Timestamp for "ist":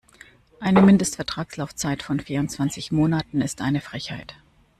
3.39-3.61